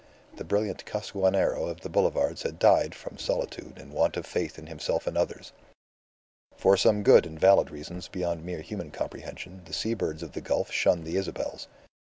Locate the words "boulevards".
1.89-2.41